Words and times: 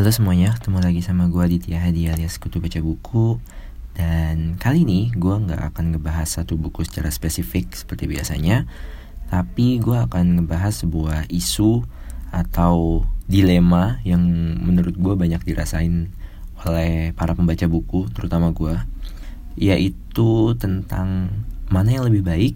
Halo 0.00 0.16
semuanya, 0.16 0.56
ketemu 0.56 0.80
lagi 0.80 1.04
sama 1.04 1.28
gue 1.28 1.44
Aditya 1.44 1.76
Hadi 1.76 2.08
alias 2.08 2.40
Kutu 2.40 2.56
Baca 2.56 2.80
Buku. 2.80 3.36
Dan 3.92 4.56
kali 4.56 4.88
ini 4.88 5.12
gue 5.12 5.34
gak 5.44 5.60
akan 5.60 5.92
ngebahas 5.92 6.40
satu 6.40 6.56
buku 6.56 6.88
secara 6.88 7.12
spesifik 7.12 7.76
seperti 7.76 8.08
biasanya 8.08 8.64
Tapi 9.28 9.76
gue 9.76 10.00
akan 10.00 10.40
ngebahas 10.40 10.72
sebuah 10.72 11.28
isu 11.28 11.84
atau 12.32 13.04
dilema 13.28 14.00
yang 14.00 14.24
menurut 14.64 14.96
gue 14.96 15.14
banyak 15.20 15.44
dirasain 15.44 16.08
oleh 16.66 17.16
para 17.16 17.32
pembaca 17.32 17.64
buku, 17.68 18.10
terutama 18.12 18.52
gue 18.52 18.76
Yaitu 19.58 20.54
tentang 20.56 21.32
mana 21.68 21.90
yang 21.90 22.06
lebih 22.06 22.22
baik, 22.26 22.54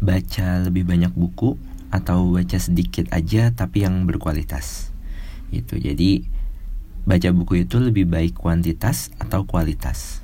baca 0.00 0.64
lebih 0.64 0.88
banyak 0.88 1.12
buku 1.12 1.56
Atau 1.92 2.34
baca 2.34 2.58
sedikit 2.58 3.10
aja 3.12 3.50
tapi 3.50 3.82
yang 3.84 4.06
berkualitas 4.06 4.90
gitu 5.50 5.76
jadi 5.82 6.22
baca 7.04 7.28
buku 7.34 7.66
itu 7.66 7.82
lebih 7.82 8.06
baik 8.06 8.38
kuantitas 8.38 9.10
atau 9.18 9.42
kualitas. 9.42 10.22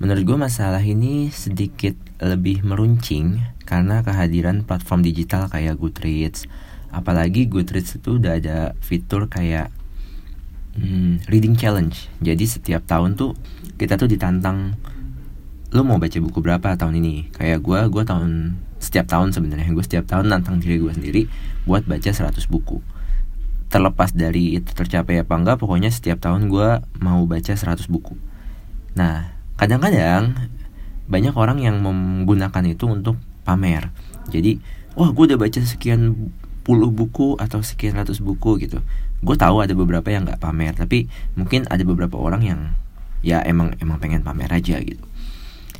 Menurut 0.00 0.24
gue 0.26 0.38
masalah 0.38 0.82
ini 0.82 1.30
sedikit 1.30 1.94
lebih 2.18 2.66
meruncing 2.66 3.38
karena 3.62 4.02
kehadiran 4.02 4.66
platform 4.66 5.06
digital 5.06 5.46
kayak 5.46 5.78
Goodreads. 5.78 6.50
Apalagi 6.90 7.46
Goodreads 7.46 8.00
itu 8.00 8.18
udah 8.18 8.38
ada 8.38 8.58
fitur 8.82 9.30
kayak 9.30 9.70
hmm, 10.76 11.28
reading 11.28 11.56
challenge. 11.58 12.08
Jadi 12.20 12.44
setiap 12.44 12.84
tahun 12.86 13.16
tuh 13.16 13.36
kita 13.76 13.98
tuh 13.98 14.08
ditantang 14.08 14.76
lo 15.72 15.80
mau 15.88 15.96
baca 15.96 16.18
buku 16.20 16.38
berapa 16.44 16.76
tahun 16.76 17.00
ini? 17.00 17.32
Kayak 17.32 17.64
gue, 17.64 17.80
gue 17.88 18.02
tahun 18.04 18.60
setiap 18.82 19.06
tahun 19.06 19.30
sebenarnya 19.30 19.70
gue 19.70 19.84
setiap 19.86 20.10
tahun 20.10 20.26
nantang 20.26 20.58
diri 20.58 20.82
gue 20.82 20.90
sendiri 20.90 21.22
buat 21.62 21.86
baca 21.86 22.10
100 22.10 22.34
buku 22.50 22.82
terlepas 23.70 24.10
dari 24.10 24.58
itu 24.58 24.74
tercapai 24.74 25.22
apa 25.22 25.32
enggak 25.38 25.56
pokoknya 25.62 25.88
setiap 25.88 26.18
tahun 26.18 26.50
gue 26.50 26.82
mau 26.98 27.22
baca 27.24 27.54
100 27.54 27.78
buku 27.86 28.18
nah 28.98 29.32
kadang-kadang 29.54 30.34
banyak 31.06 31.32
orang 31.38 31.62
yang 31.62 31.78
menggunakan 31.78 32.66
itu 32.66 32.90
untuk 32.90 33.16
pamer 33.46 33.94
jadi 34.28 34.58
wah 34.98 35.14
gue 35.14 35.24
udah 35.30 35.38
baca 35.38 35.62
sekian 35.62 36.34
puluh 36.66 36.90
buku 36.90 37.38
atau 37.38 37.62
sekian 37.62 37.96
ratus 37.96 38.18
buku 38.18 38.58
gitu 38.66 38.82
gue 39.22 39.36
tahu 39.38 39.62
ada 39.62 39.72
beberapa 39.78 40.10
yang 40.10 40.26
nggak 40.26 40.42
pamer 40.42 40.74
tapi 40.74 41.06
mungkin 41.38 41.62
ada 41.70 41.86
beberapa 41.86 42.18
orang 42.18 42.42
yang 42.42 42.60
ya 43.22 43.38
emang 43.46 43.78
emang 43.78 44.02
pengen 44.02 44.26
pamer 44.26 44.50
aja 44.50 44.82
gitu. 44.82 45.02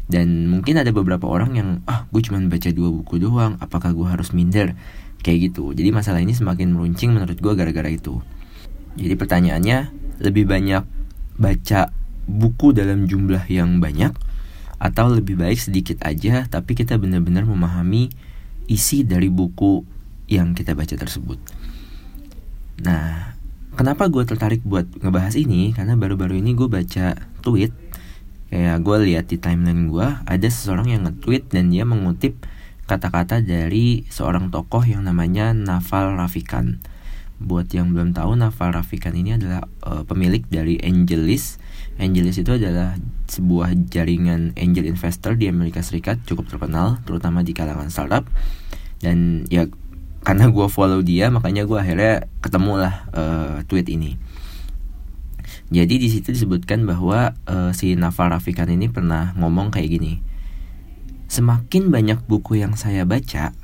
Dan 0.06 0.50
mungkin 0.50 0.78
ada 0.78 0.90
beberapa 0.94 1.26
orang 1.26 1.58
yang 1.58 1.68
ah 1.90 2.06
gue 2.10 2.22
cuma 2.22 2.38
baca 2.46 2.70
dua 2.70 2.90
buku 2.90 3.18
doang 3.18 3.58
apakah 3.58 3.90
gue 3.90 4.06
harus 4.06 4.30
minder? 4.30 4.78
Kayak 5.22 5.54
gitu. 5.54 5.70
Jadi 5.74 5.94
masalah 5.94 6.18
ini 6.18 6.34
semakin 6.34 6.74
meruncing 6.74 7.14
menurut 7.14 7.38
gue 7.38 7.52
gara-gara 7.54 7.90
itu. 7.90 8.18
Jadi 8.98 9.14
pertanyaannya 9.14 9.78
lebih 10.22 10.46
banyak 10.46 10.82
baca 11.38 11.90
buku 12.26 12.70
dalam 12.70 13.10
jumlah 13.10 13.46
yang 13.50 13.82
banyak 13.82 14.14
atau 14.82 15.06
lebih 15.14 15.38
baik 15.38 15.58
sedikit 15.58 16.02
aja 16.02 16.42
tapi 16.50 16.74
kita 16.74 16.98
benar-benar 16.98 17.46
memahami 17.46 18.10
isi 18.66 19.06
dari 19.06 19.30
buku 19.30 19.86
yang 20.26 20.58
kita 20.58 20.74
baca 20.74 20.98
tersebut 20.98 21.38
nah 22.80 23.36
kenapa 23.76 24.08
gue 24.08 24.24
tertarik 24.24 24.64
buat 24.64 24.88
ngebahas 25.00 25.36
ini 25.36 25.76
karena 25.76 25.98
baru-baru 25.98 26.40
ini 26.40 26.56
gue 26.56 26.70
baca 26.70 27.18
tweet 27.44 27.74
kayak 28.48 28.80
gue 28.84 28.96
lihat 29.12 29.28
di 29.28 29.36
timeline 29.36 29.88
gue 29.88 30.08
ada 30.24 30.48
seseorang 30.48 30.92
yang 30.92 31.08
nge-tweet 31.08 31.52
dan 31.52 31.72
dia 31.72 31.88
mengutip 31.88 32.44
kata-kata 32.92 33.40
dari 33.40 34.04
seorang 34.12 34.52
tokoh 34.52 34.84
yang 34.84 35.08
namanya 35.08 35.56
Naval 35.56 36.18
Rafikan. 36.18 36.82
Buat 37.42 37.72
yang 37.74 37.90
belum 37.90 38.14
tahu, 38.14 38.36
Naval 38.36 38.76
Rafikan 38.76 39.16
ini 39.16 39.34
adalah 39.34 39.66
uh, 39.82 40.04
pemilik 40.04 40.44
dari 40.46 40.78
Angelis. 40.78 41.56
Angelis 41.96 42.36
itu 42.36 42.52
adalah 42.52 43.00
sebuah 43.32 43.88
jaringan 43.88 44.52
angel 44.60 44.84
investor 44.84 45.34
di 45.40 45.48
Amerika 45.48 45.80
Serikat 45.80 46.20
cukup 46.28 46.52
terkenal, 46.52 47.00
terutama 47.08 47.40
di 47.40 47.56
kalangan 47.56 47.88
startup. 47.88 48.28
Dan 49.00 49.48
ya 49.48 49.66
karena 50.22 50.50
gue 50.50 50.66
follow 50.70 51.02
dia, 51.02 51.30
makanya 51.30 51.66
gue 51.66 51.78
akhirnya 51.78 52.26
ketemu 52.42 52.72
lah 52.78 52.94
uh, 53.14 53.56
tweet 53.66 53.90
ini. 53.90 54.18
Jadi 55.72 55.98
di 55.98 56.08
situ 56.10 56.30
disebutkan 56.32 56.84
bahwa 56.84 57.34
uh, 57.48 57.70
si 57.72 57.96
Naval 57.96 58.36
Rafikan 58.36 58.68
ini 58.68 58.92
pernah 58.92 59.32
ngomong 59.40 59.72
kayak 59.72 59.88
gini 59.88 60.32
Semakin 61.32 61.88
banyak 61.88 62.28
buku 62.28 62.60
yang 62.60 62.76
saya 62.76 63.08
baca, 63.08 63.56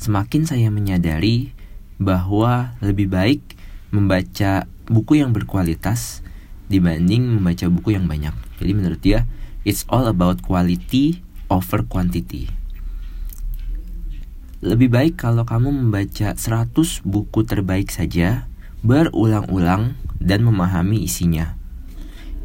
semakin 0.00 0.48
saya 0.48 0.72
menyadari 0.72 1.52
bahwa 2.00 2.80
lebih 2.80 3.12
baik 3.12 3.44
membaca 3.92 4.64
buku 4.88 5.20
yang 5.20 5.36
berkualitas 5.36 6.24
dibanding 6.72 7.28
membaca 7.28 7.68
buku 7.68 7.92
yang 7.92 8.08
banyak. 8.08 8.32
Jadi 8.56 8.72
menurut 8.72 9.00
dia, 9.04 9.28
it's 9.68 9.84
all 9.92 10.08
about 10.08 10.40
quality 10.40 11.20
over 11.52 11.84
quantity. 11.84 12.48
Lebih 14.64 14.88
baik 14.88 15.20
kalau 15.20 15.44
kamu 15.44 15.76
membaca 15.76 16.32
100 16.32 16.72
buku 17.04 17.44
terbaik 17.44 17.92
saja 17.92 18.48
berulang-ulang 18.80 19.92
dan 20.16 20.40
memahami 20.40 21.04
isinya. 21.04 21.52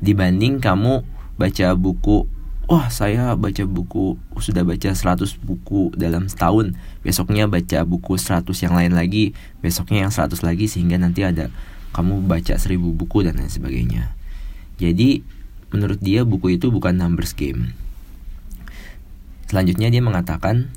Dibanding 0.03 0.59
kamu 0.59 1.07
baca 1.39 1.67
buku 1.79 2.27
wah 2.67 2.91
saya 2.91 3.39
baca 3.39 3.63
buku 3.63 4.19
sudah 4.35 4.67
baca 4.67 4.91
100 4.91 5.39
buku 5.39 5.95
dalam 5.95 6.27
setahun. 6.27 6.75
Besoknya 7.07 7.47
baca 7.47 7.87
buku 7.87 8.19
100 8.19 8.51
yang 8.67 8.75
lain 8.75 8.99
lagi 8.99 9.31
besoknya 9.63 10.03
yang 10.03 10.11
100 10.11 10.43
lagi 10.43 10.67
sehingga 10.67 10.99
nanti 10.99 11.23
ada 11.23 11.47
kamu 11.95 12.27
baca 12.27 12.59
1000 12.59 12.99
buku 12.99 13.23
dan 13.23 13.39
lain 13.39 13.47
sebagainya. 13.47 14.11
Jadi 14.75 15.23
menurut 15.71 16.03
dia 16.03 16.27
buku 16.27 16.59
itu 16.59 16.67
bukan 16.67 16.99
numbers 16.99 17.31
game. 17.31 17.71
Selanjutnya 19.47 19.87
dia 19.87 20.03
mengatakan 20.03 20.67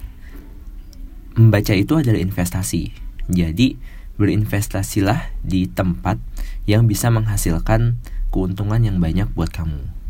membaca 1.38 1.72
itu 1.76 1.98
adalah 1.98 2.18
investasi 2.18 2.92
jadi 3.30 3.76
berinvestasilah 4.20 5.32
di 5.40 5.66
tempat 5.66 6.20
yang 6.68 6.86
bisa 6.86 7.08
menghasilkan 7.08 7.96
keuntungan 8.28 8.84
yang 8.84 9.00
banyak 9.00 9.28
buat 9.32 9.50
kamu 9.50 10.02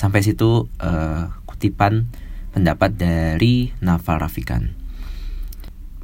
Sampai 0.00 0.24
situ 0.24 0.64
uh, 0.80 1.28
kutipan 1.44 2.08
pendapat 2.56 2.96
dari 2.96 3.68
Naval 3.84 4.24
Rafikan. 4.24 4.72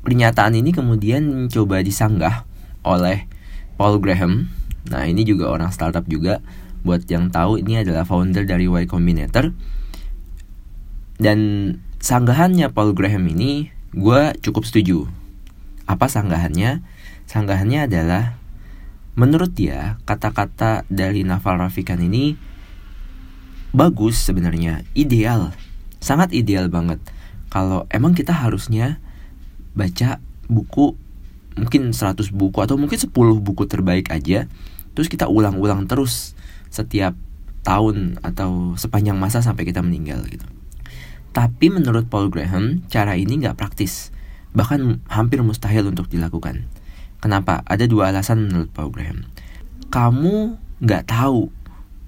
Pernyataan 0.05 0.53
ini 0.53 0.69
kemudian 0.77 1.49
coba 1.49 1.81
disanggah 1.81 2.45
oleh 2.85 3.25
Paul 3.81 3.97
Graham. 4.05 4.53
Nah, 4.93 5.09
ini 5.09 5.25
juga 5.25 5.49
orang 5.49 5.73
startup 5.73 6.05
juga. 6.13 6.45
Buat 6.85 7.09
yang 7.09 7.33
tahu 7.33 7.65
ini 7.65 7.81
adalah 7.81 8.05
founder 8.05 8.45
dari 8.45 8.69
Y 8.69 8.85
Combinator. 8.85 9.57
Dan 11.17 11.73
sanggahannya 11.97 12.69
Paul 12.77 12.93
Graham 12.93 13.25
ini 13.33 13.73
gue 13.97 14.21
cukup 14.45 14.69
setuju. 14.69 15.09
Apa 15.89 16.13
sanggahannya? 16.13 16.85
Sanggahannya 17.25 17.89
adalah 17.89 18.37
menurut 19.17 19.57
dia 19.57 19.97
kata-kata 20.05 20.85
dari 20.93 21.25
Naval 21.25 21.65
Rafikan 21.65 22.05
ini 22.05 22.37
bagus 23.73 24.21
sebenarnya, 24.21 24.85
ideal, 24.93 25.57
sangat 25.99 26.37
ideal 26.37 26.69
banget. 26.69 27.01
Kalau 27.49 27.89
emang 27.89 28.13
kita 28.13 28.37
harusnya 28.37 29.01
baca 29.73 30.21
buku 30.45 30.93
mungkin 31.57 31.97
100 31.97 32.37
buku 32.37 32.59
atau 32.61 32.77
mungkin 32.77 33.01
10 33.01 33.09
buku 33.17 33.65
terbaik 33.65 34.13
aja, 34.13 34.45
terus 34.93 35.09
kita 35.09 35.25
ulang-ulang 35.25 35.89
terus 35.89 36.37
setiap 36.69 37.17
tahun 37.65 38.21
atau 38.21 38.77
sepanjang 38.77 39.17
masa 39.17 39.41
sampai 39.41 39.65
kita 39.65 39.81
meninggal 39.81 40.21
gitu. 40.29 40.45
Tapi 41.37 41.69
menurut 41.69 42.09
Paul 42.09 42.33
Graham, 42.33 42.81
cara 42.89 43.13
ini 43.13 43.37
nggak 43.37 43.61
praktis, 43.61 44.09
bahkan 44.57 45.05
hampir 45.05 45.45
mustahil 45.45 45.85
untuk 45.85 46.09
dilakukan. 46.09 46.65
Kenapa? 47.21 47.61
Ada 47.69 47.85
dua 47.85 48.09
alasan 48.09 48.49
menurut 48.49 48.73
Paul 48.73 48.89
Graham. 48.89 49.29
Kamu 49.93 50.57
nggak 50.81 51.13
tahu 51.13 51.53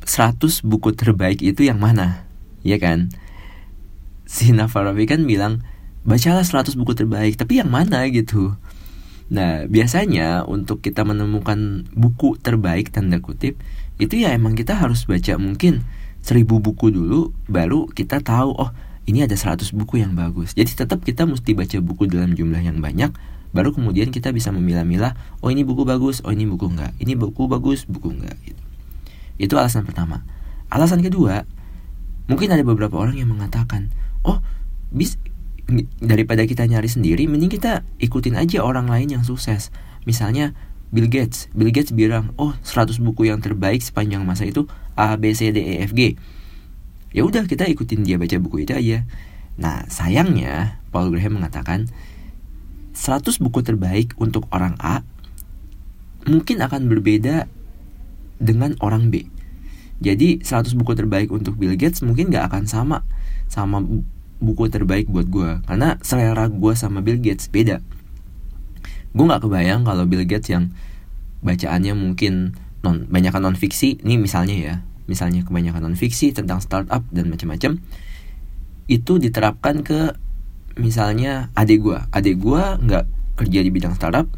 100 0.08 0.64
buku 0.64 0.96
terbaik 0.96 1.44
itu 1.44 1.68
yang 1.68 1.76
mana? 1.76 2.24
Ya 2.64 2.80
kan? 2.80 3.12
Si 4.24 4.48
Nafarabi 4.48 5.04
kan 5.04 5.28
bilang, 5.28 5.60
bacalah 6.08 6.48
100 6.48 6.72
buku 6.80 6.96
terbaik, 6.96 7.36
tapi 7.36 7.60
yang 7.60 7.68
mana 7.68 8.08
gitu? 8.08 8.56
Nah, 9.28 9.68
biasanya 9.68 10.48
untuk 10.48 10.80
kita 10.80 11.04
menemukan 11.04 11.84
buku 11.92 12.40
terbaik 12.40 12.88
tanda 12.88 13.20
kutip, 13.20 13.60
itu 14.00 14.24
ya 14.24 14.32
emang 14.32 14.56
kita 14.56 14.72
harus 14.72 15.04
baca 15.04 15.36
mungkin 15.36 15.84
1000 16.24 16.48
buku 16.48 16.88
dulu, 16.88 17.36
baru 17.44 17.92
kita 17.92 18.24
tahu, 18.24 18.56
oh 18.56 18.72
ini 19.08 19.24
ada 19.24 19.32
100 19.32 19.72
buku 19.72 20.04
yang 20.04 20.12
bagus. 20.12 20.52
Jadi 20.52 20.76
tetap 20.76 21.00
kita 21.00 21.24
mesti 21.24 21.56
baca 21.56 21.76
buku 21.80 22.04
dalam 22.04 22.36
jumlah 22.36 22.60
yang 22.60 22.84
banyak, 22.84 23.08
baru 23.56 23.72
kemudian 23.72 24.12
kita 24.12 24.28
bisa 24.36 24.52
memilah-milah, 24.52 25.16
oh 25.40 25.48
ini 25.48 25.64
buku 25.64 25.88
bagus, 25.88 26.20
oh 26.28 26.30
ini 26.30 26.44
buku 26.44 26.68
enggak, 26.68 26.92
ini 27.00 27.16
buku 27.16 27.48
bagus, 27.48 27.88
buku 27.88 28.12
enggak 28.12 28.36
gitu. 28.44 28.60
Itu 29.40 29.56
alasan 29.56 29.88
pertama. 29.88 30.28
Alasan 30.68 31.00
kedua, 31.00 31.48
mungkin 32.28 32.52
ada 32.52 32.60
beberapa 32.62 32.94
orang 33.00 33.16
yang 33.16 33.32
mengatakan 33.32 33.88
oh 34.22 34.38
bis 34.92 35.16
daripada 35.98 36.44
kita 36.44 36.68
nyari 36.68 36.86
sendiri 36.86 37.24
mending 37.24 37.48
kita 37.48 37.82
ikutin 38.00 38.36
aja 38.36 38.60
orang 38.60 38.88
lain 38.88 39.20
yang 39.20 39.24
sukses 39.24 39.72
misalnya 40.04 40.52
Bill 40.92 41.08
Gates 41.08 41.48
Bill 41.52 41.72
Gates 41.72 41.92
bilang 41.92 42.36
oh 42.36 42.56
100 42.64 43.00
buku 43.00 43.28
yang 43.28 43.40
terbaik 43.40 43.80
sepanjang 43.80 44.24
masa 44.24 44.44
itu 44.48 44.68
A 44.96 45.16
B 45.16 45.32
C 45.32 45.52
D 45.52 45.60
E 45.60 45.74
F 45.84 45.96
G 45.96 46.16
ya 47.12 47.24
udah 47.24 47.48
kita 47.48 47.64
ikutin 47.68 48.04
dia 48.04 48.20
baca 48.20 48.36
buku 48.40 48.64
itu 48.68 48.72
aja. 48.76 49.04
Nah 49.58 49.84
sayangnya 49.90 50.80
Paul 50.94 51.10
Graham 51.10 51.40
mengatakan 51.40 51.88
100 52.94 53.38
buku 53.38 53.62
terbaik 53.62 54.14
untuk 54.18 54.50
orang 54.50 54.74
A 54.82 55.06
mungkin 56.26 56.60
akan 56.60 56.90
berbeda 56.90 57.48
dengan 58.38 58.74
orang 58.82 59.08
B. 59.08 59.26
Jadi 59.98 60.42
100 60.42 60.78
buku 60.78 60.94
terbaik 60.94 61.34
untuk 61.34 61.58
Bill 61.58 61.74
Gates 61.74 62.06
mungkin 62.06 62.30
gak 62.30 62.54
akan 62.54 62.70
sama 62.70 63.02
sama 63.50 63.82
buku 64.38 64.70
terbaik 64.70 65.10
buat 65.10 65.26
gue 65.26 65.66
karena 65.66 65.98
selera 66.02 66.46
gue 66.46 66.72
sama 66.78 67.02
Bill 67.02 67.18
Gates 67.18 67.50
beda. 67.50 67.82
Gue 69.10 69.24
nggak 69.26 69.42
kebayang 69.42 69.82
kalau 69.82 70.06
Bill 70.06 70.22
Gates 70.22 70.52
yang 70.52 70.70
bacaannya 71.42 71.94
mungkin 71.94 72.54
non 72.86 73.10
banyak 73.10 73.34
non 73.42 73.58
fiksi 73.58 73.98
ini 74.06 74.14
misalnya 74.18 74.54
ya 74.54 74.74
misalnya 75.08 75.42
kebanyakan 75.42 75.88
non 75.88 75.96
fiksi 75.96 76.36
tentang 76.36 76.60
startup 76.60 77.02
dan 77.10 77.32
macam-macam 77.32 77.80
itu 78.88 79.12
diterapkan 79.16 79.82
ke 79.82 80.14
misalnya 80.78 81.50
adik 81.58 81.82
gue 81.82 81.98
adik 82.14 82.38
gue 82.38 82.62
nggak 82.86 83.04
kerja 83.40 83.58
di 83.64 83.70
bidang 83.72 83.96
startup 83.98 84.28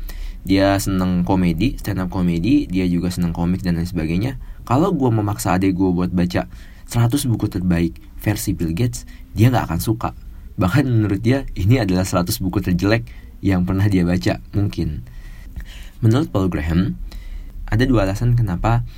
dia 0.41 0.81
seneng 0.81 1.21
komedi 1.29 1.77
stand 1.77 2.01
up 2.01 2.09
komedi 2.09 2.65
dia 2.65 2.89
juga 2.89 3.13
seneng 3.13 3.37
komik 3.37 3.61
dan 3.61 3.77
lain 3.77 3.89
sebagainya. 3.89 4.41
Kalau 4.65 4.95
gue 4.97 5.11
memaksa 5.13 5.57
adik 5.61 5.77
gue 5.77 5.91
buat 5.93 6.09
baca 6.09 6.49
100 6.89 7.31
buku 7.31 7.47
terbaik 7.53 8.01
versi 8.19 8.57
Bill 8.57 8.73
Gates 8.73 9.05
dia 9.37 9.53
nggak 9.53 9.69
akan 9.69 9.81
suka. 9.81 10.11
Bahkan 10.57 10.89
menurut 10.89 11.21
dia 11.21 11.45
ini 11.57 11.81
adalah 11.81 12.09
100 12.09 12.41
buku 12.41 12.65
terjelek 12.65 13.05
yang 13.45 13.69
pernah 13.69 13.85
dia 13.89 14.05
baca 14.05 14.41
mungkin. 14.57 15.05
Menurut 16.01 16.33
Paul 16.33 16.49
Graham 16.49 16.97
ada 17.69 17.85
dua 17.85 18.09
alasan 18.09 18.33
kenapa 18.33 18.89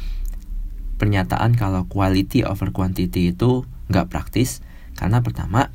pernyataan 1.02 1.58
kalau 1.58 1.82
quality 1.90 2.46
over 2.46 2.70
quantity 2.70 3.34
itu 3.34 3.66
nggak 3.90 4.06
praktis. 4.06 4.62
Karena 4.94 5.18
pertama 5.18 5.74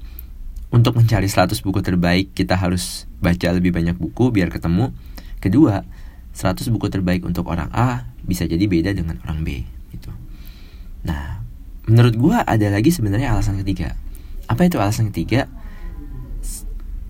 untuk 0.71 0.95
mencari 0.95 1.27
100 1.27 1.59
buku 1.59 1.83
terbaik 1.83 2.31
kita 2.31 2.55
harus 2.55 3.11
baca 3.19 3.51
lebih 3.51 3.75
banyak 3.75 3.99
buku 3.99 4.31
biar 4.31 4.47
ketemu. 4.47 4.95
Kedua 5.43 5.83
100 6.31 6.71
buku 6.71 6.87
terbaik 6.87 7.27
untuk 7.27 7.51
orang 7.51 7.67
A 7.75 8.07
bisa 8.23 8.47
jadi 8.47 8.63
beda 8.71 8.95
dengan 8.95 9.19
orang 9.27 9.43
B 9.43 9.67
gitu. 9.91 10.15
Nah 11.03 11.43
menurut 11.83 12.15
gue 12.15 12.37
ada 12.39 12.67
lagi 12.71 12.95
sebenarnya 12.95 13.35
alasan 13.35 13.59
ketiga. 13.59 13.99
Apa 14.47 14.63
itu 14.63 14.79
alasan 14.79 15.11
ketiga? 15.11 15.51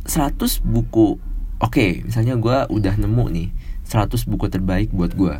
100 0.09 0.41
buku 0.65 1.21
oke 1.61 1.69
okay, 1.69 2.01
misalnya 2.01 2.33
gue 2.33 2.57
udah 2.73 2.97
nemu 2.97 3.25
nih 3.29 3.49
100 3.85 4.25
buku 4.25 4.47
terbaik 4.49 4.89
buat 4.89 5.13
gue 5.13 5.35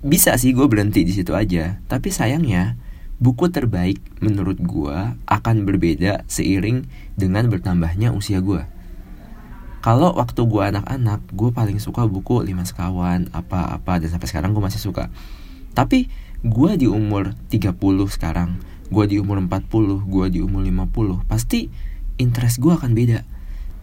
bisa 0.00 0.36
sih 0.40 0.56
gue 0.56 0.64
berhenti 0.64 1.04
di 1.04 1.12
situ 1.12 1.36
aja. 1.36 1.82
Tapi 1.90 2.08
sayangnya 2.08 2.78
buku 3.18 3.50
terbaik 3.50 3.98
menurut 4.22 4.56
gue 4.62 4.98
akan 5.26 5.56
berbeda 5.66 6.24
seiring 6.30 6.86
dengan 7.18 7.50
bertambahnya 7.50 8.14
usia 8.14 8.38
gue 8.38 8.78
kalau 9.78 10.10
waktu 10.18 10.42
gue 10.42 10.62
anak-anak 10.74 11.22
gue 11.30 11.50
paling 11.54 11.78
suka 11.78 12.02
buku 12.02 12.42
lima 12.42 12.66
sekawan 12.66 13.30
apa-apa 13.30 14.02
dan 14.02 14.10
sampai 14.10 14.26
sekarang 14.26 14.50
gue 14.50 14.62
masih 14.62 14.82
suka. 14.82 15.06
Tapi 15.70 16.10
gue 16.42 16.70
di 16.74 16.86
umur 16.90 17.34
30 17.50 17.78
sekarang 18.10 18.58
gue 18.88 19.04
di 19.06 19.16
umur 19.22 19.38
40 19.38 20.02
gue 20.06 20.26
di 20.34 20.40
umur 20.42 20.66
50 20.66 21.30
pasti 21.30 21.70
interest 22.18 22.58
gue 22.58 22.74
akan 22.74 22.90
beda. 22.90 23.22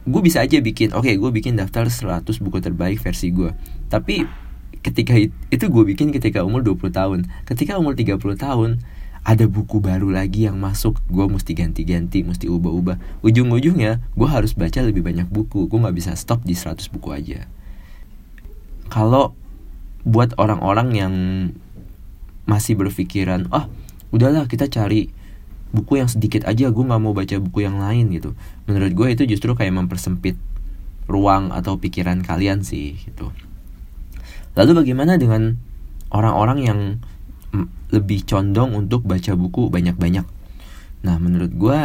Gue 0.06 0.22
bisa 0.22 0.44
aja 0.44 0.60
bikin 0.60 0.92
oke 0.92 1.08
okay, 1.08 1.16
gue 1.16 1.32
bikin 1.32 1.56
daftar 1.56 1.88
100 1.88 2.28
buku 2.44 2.60
terbaik 2.60 3.00
versi 3.00 3.32
gue 3.32 3.56
tapi 3.88 4.28
ketika 4.86 5.18
itu 5.50 5.66
gue 5.66 5.84
bikin 5.90 6.14
ketika 6.14 6.46
umur 6.46 6.62
20 6.62 6.94
tahun. 6.94 7.20
Ketika 7.50 7.82
umur 7.82 7.98
30 7.98 8.22
tahun 8.38 8.86
ada 9.26 9.50
buku 9.50 9.82
baru 9.82 10.14
lagi 10.14 10.46
yang 10.46 10.62
masuk. 10.62 11.02
Gue 11.10 11.26
mesti 11.26 11.58
ganti-ganti 11.58 12.22
mesti 12.22 12.46
ubah-ubah. 12.46 13.26
Ujung-ujungnya 13.26 14.06
gue 14.14 14.30
harus 14.30 14.54
baca 14.54 14.86
lebih 14.86 15.02
banyak 15.02 15.26
buku. 15.26 15.66
Gue 15.66 15.82
nggak 15.82 15.98
bisa 15.98 16.12
stop 16.14 16.46
di 16.46 16.54
100 16.54 16.94
buku 16.94 17.10
aja. 17.10 17.50
Kalau 18.94 19.34
buat 20.06 20.38
orang-orang 20.38 20.90
yang 20.94 21.14
masih 22.46 22.78
berpikiran 22.78 23.50
ah 23.50 23.66
oh, 23.66 24.14
udahlah 24.14 24.46
kita 24.46 24.70
cari 24.70 25.10
buku 25.74 25.98
yang 25.98 26.06
sedikit 26.06 26.46
aja 26.46 26.70
gue 26.70 26.84
nggak 26.86 27.02
mau 27.02 27.18
baca 27.18 27.42
buku 27.42 27.66
yang 27.66 27.82
lain 27.82 28.14
gitu. 28.14 28.38
Menurut 28.70 28.94
gue 28.94 29.08
itu 29.18 29.26
justru 29.26 29.58
kayak 29.58 29.74
mempersempit 29.74 30.38
ruang 31.10 31.50
atau 31.50 31.82
pikiran 31.82 32.22
kalian 32.22 32.62
sih 32.62 32.98
gitu 33.02 33.34
lalu 34.56 34.72
bagaimana 34.84 35.20
dengan 35.20 35.60
orang-orang 36.12 36.60
yang 36.64 36.80
lebih 37.94 38.28
condong 38.28 38.76
untuk 38.76 39.08
baca 39.08 39.36
buku 39.38 39.72
banyak-banyak? 39.72 40.26
Nah 41.06 41.16
menurut 41.22 41.54
gue 41.56 41.80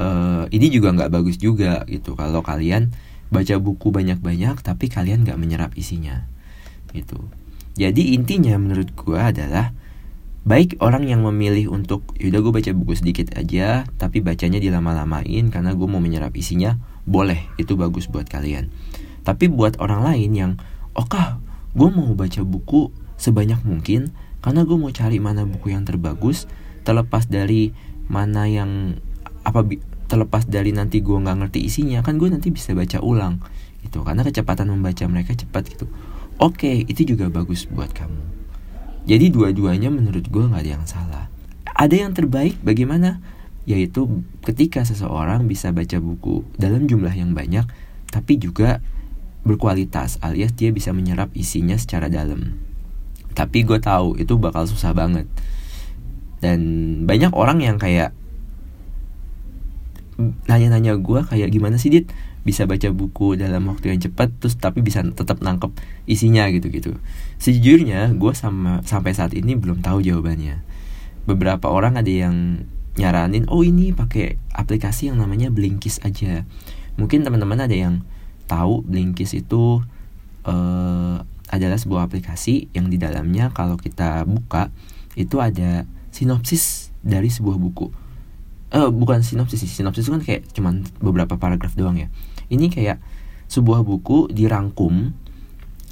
uh, 0.00 0.44
ini 0.48 0.66
juga 0.72 0.94
nggak 0.94 1.12
bagus 1.12 1.36
juga 1.38 1.84
gitu. 1.86 2.16
Kalau 2.18 2.40
kalian 2.42 2.90
baca 3.28 3.54
buku 3.60 3.92
banyak-banyak 3.92 4.64
tapi 4.64 4.88
kalian 4.88 5.22
nggak 5.22 5.38
menyerap 5.38 5.76
isinya 5.76 6.24
gitu. 6.96 7.20
Jadi 7.78 8.16
intinya 8.16 8.56
menurut 8.58 8.90
gue 8.96 9.20
adalah 9.20 9.70
baik 10.48 10.80
orang 10.80 11.04
yang 11.04 11.22
memilih 11.22 11.68
untuk 11.70 12.02
yaudah 12.16 12.40
gue 12.40 12.52
baca 12.56 12.70
buku 12.72 12.96
sedikit 12.96 13.36
aja 13.36 13.84
tapi 14.00 14.24
bacanya 14.24 14.56
dilama-lamain 14.56 15.52
karena 15.52 15.76
gue 15.76 15.84
mau 15.84 16.00
menyerap 16.00 16.32
isinya 16.34 16.80
boleh 17.04 17.52
itu 17.60 17.76
bagus 17.76 18.08
buat 18.08 18.26
kalian. 18.26 18.72
Tapi 19.28 19.52
buat 19.52 19.76
orang 19.76 20.08
lain 20.08 20.30
yang 20.32 20.52
oh 20.96 21.04
gue 21.78 21.88
mau 21.94 22.10
baca 22.18 22.42
buku 22.42 22.90
sebanyak 23.14 23.62
mungkin 23.62 24.10
karena 24.42 24.66
gue 24.66 24.74
mau 24.74 24.90
cari 24.90 25.22
mana 25.22 25.46
buku 25.46 25.70
yang 25.70 25.86
terbagus 25.86 26.50
terlepas 26.82 27.30
dari 27.30 27.70
mana 28.10 28.50
yang 28.50 28.98
apa 29.46 29.62
terlepas 30.10 30.50
dari 30.50 30.74
nanti 30.74 30.98
gue 30.98 31.14
nggak 31.14 31.46
ngerti 31.46 31.62
isinya 31.62 32.02
kan 32.02 32.18
gue 32.18 32.26
nanti 32.26 32.50
bisa 32.50 32.74
baca 32.74 32.98
ulang 32.98 33.38
itu 33.86 34.02
karena 34.02 34.26
kecepatan 34.26 34.74
membaca 34.74 35.06
mereka 35.06 35.38
cepat 35.38 35.70
gitu 35.70 35.86
oke 36.42 36.90
itu 36.90 37.14
juga 37.14 37.30
bagus 37.30 37.70
buat 37.70 37.94
kamu 37.94 38.38
jadi 39.08 39.32
dua-duanya 39.32 39.88
menurut 39.88 40.28
gue 40.28 40.44
nggak 40.44 40.62
ada 40.68 40.72
yang 40.76 40.84
salah. 40.84 41.24
Ada 41.64 42.04
yang 42.04 42.12
terbaik 42.12 42.60
bagaimana? 42.60 43.24
Yaitu 43.64 44.20
ketika 44.44 44.84
seseorang 44.84 45.48
bisa 45.48 45.72
baca 45.72 45.96
buku 45.96 46.44
dalam 46.60 46.84
jumlah 46.84 47.16
yang 47.16 47.32
banyak, 47.32 47.64
tapi 48.12 48.36
juga 48.36 48.84
berkualitas 49.46 50.18
alias 50.20 50.54
dia 50.54 50.74
bisa 50.74 50.90
menyerap 50.94 51.30
isinya 51.34 51.76
secara 51.78 52.10
dalam. 52.10 52.58
Tapi 53.32 53.62
gue 53.62 53.78
tahu 53.78 54.18
itu 54.18 54.34
bakal 54.38 54.66
susah 54.66 54.90
banget. 54.92 55.30
Dan 56.38 56.60
banyak 57.06 57.34
orang 57.34 57.62
yang 57.62 57.78
kayak 57.78 58.14
nanya-nanya 60.50 60.98
gue 60.98 61.20
kayak 61.22 61.48
gimana 61.54 61.78
sih 61.78 61.94
dit 61.94 62.10
bisa 62.42 62.66
baca 62.66 62.90
buku 62.90 63.38
dalam 63.38 63.70
waktu 63.70 63.94
yang 63.94 64.00
cepat 64.02 64.34
terus 64.42 64.58
tapi 64.58 64.82
bisa 64.82 65.04
tetap 65.04 65.38
nangkep 65.38 65.70
isinya 66.10 66.48
gitu-gitu. 66.50 66.98
Sejujurnya 67.38 68.16
gue 68.18 68.32
sama 68.34 68.82
sampai 68.82 69.14
saat 69.14 69.36
ini 69.36 69.54
belum 69.54 69.84
tahu 69.84 70.02
jawabannya. 70.02 70.64
Beberapa 71.28 71.68
orang 71.68 72.00
ada 72.00 72.08
yang 72.08 72.64
nyaranin, 72.98 73.46
"Oh, 73.52 73.62
ini 73.62 73.94
pakai 73.94 74.40
aplikasi 74.50 75.12
yang 75.12 75.20
namanya 75.20 75.52
Blinkist 75.52 76.02
aja." 76.02 76.42
Mungkin 76.98 77.22
teman-teman 77.22 77.62
ada 77.62 77.76
yang 77.76 78.02
tahu 78.48 78.80
Blinkist 78.82 79.36
itu 79.36 79.84
uh, 80.48 81.16
adalah 81.48 81.76
sebuah 81.76 82.08
aplikasi 82.08 82.72
yang 82.72 82.88
di 82.88 82.96
dalamnya 82.96 83.52
kalau 83.52 83.76
kita 83.76 84.24
buka 84.24 84.72
itu 85.14 85.38
ada 85.38 85.84
sinopsis 86.12 86.92
dari 87.04 87.28
sebuah 87.28 87.60
buku. 87.60 87.92
Uh, 88.68 88.92
bukan 88.92 89.24
sinopsis 89.24 89.64
sih, 89.64 89.70
sinopsis 89.70 90.08
itu 90.08 90.12
kan 90.12 90.22
kayak 90.24 90.42
cuman 90.52 90.84
beberapa 91.00 91.40
paragraf 91.40 91.72
doang 91.72 91.96
ya 91.96 92.12
ini 92.52 92.68
kayak 92.68 93.00
sebuah 93.48 93.84
buku 93.84 94.28
dirangkum 94.28 95.16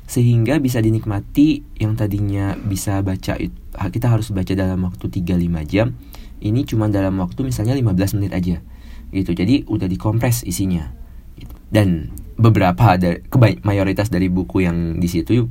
sehingga 0.07 0.61
bisa 0.61 0.79
dinikmati 0.79 1.65
yang 1.81 1.97
tadinya 1.97 2.55
bisa 2.55 3.01
baca 3.01 3.41
kita 3.91 4.07
harus 4.07 4.31
baca 4.31 4.53
dalam 4.55 4.85
waktu 4.87 5.09
3-5 5.09 5.73
jam 5.73 5.97
ini 6.45 6.63
cuma 6.69 6.87
dalam 6.93 7.17
waktu 7.19 7.49
misalnya 7.49 7.75
15 7.75 8.21
menit 8.21 8.33
aja 8.37 8.57
gitu 9.11 9.33
jadi 9.33 9.65
udah 9.67 9.89
dikompres 9.89 10.45
isinya. 10.45 10.93
Dan 11.77 12.09
beberapa 12.41 12.97
ada 12.97 13.21
mayoritas 13.69 14.09
dari 14.09 14.33
buku 14.33 14.65
yang 14.65 14.97
di 14.97 15.13
situ 15.13 15.45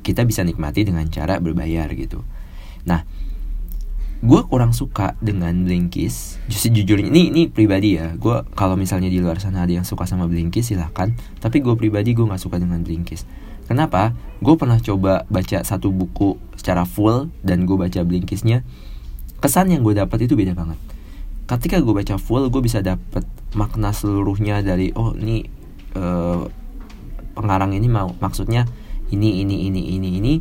kita 0.00 0.24
bisa 0.24 0.40
nikmati 0.40 0.88
dengan 0.88 1.04
cara 1.12 1.36
berbayar 1.36 1.92
gitu. 1.92 2.24
Nah 2.88 3.04
gue 4.24 4.40
kurang 4.48 4.72
suka 4.72 5.20
dengan 5.20 5.68
Blinkist. 5.68 6.40
Jujur 6.48 6.96
ini 6.96 7.28
ini 7.28 7.52
pribadi 7.52 8.00
ya. 8.00 8.16
Gue 8.16 8.40
kalau 8.56 8.72
misalnya 8.72 9.12
di 9.12 9.20
luar 9.20 9.36
sana 9.36 9.68
ada 9.68 9.72
yang 9.76 9.84
suka 9.84 10.08
sama 10.08 10.24
Blinkist 10.24 10.72
silahkan. 10.72 11.12
Tapi 11.44 11.60
gue 11.60 11.76
pribadi 11.76 12.16
gue 12.16 12.24
nggak 12.24 12.40
suka 12.40 12.56
dengan 12.56 12.80
Blinkist. 12.80 13.28
Kenapa? 13.68 14.16
Gue 14.40 14.56
pernah 14.56 14.80
coba 14.80 15.28
baca 15.28 15.60
satu 15.60 15.92
buku 15.92 16.40
secara 16.56 16.88
full 16.88 17.28
dan 17.44 17.68
gue 17.68 17.76
baca 17.76 18.00
Blinkistnya. 18.00 18.64
Kesan 19.44 19.68
yang 19.68 19.84
gue 19.84 19.92
dapat 19.92 20.24
itu 20.24 20.40
beda 20.40 20.56
banget 20.56 20.93
ketika 21.44 21.80
gue 21.80 21.92
baca 21.92 22.16
full 22.16 22.48
gue 22.48 22.62
bisa 22.64 22.80
dapat 22.80 23.24
makna 23.54 23.92
seluruhnya 23.92 24.64
dari 24.64 24.90
oh 24.96 25.12
ini 25.14 25.44
uh, 25.94 26.48
pengarang 27.36 27.76
ini 27.76 27.86
mau 27.90 28.10
maksudnya 28.18 28.64
ini 29.12 29.44
ini 29.44 29.68
ini 29.68 29.82
ini 29.98 30.08
ini. 30.20 30.34